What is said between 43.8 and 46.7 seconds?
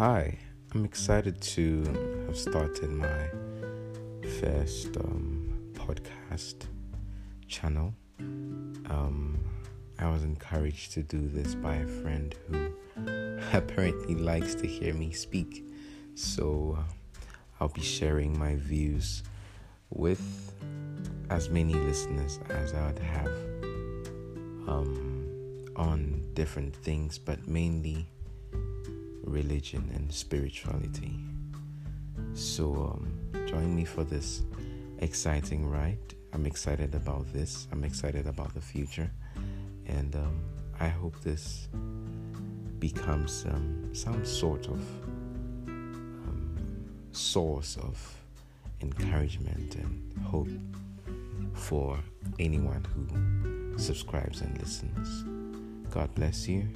some sort of um,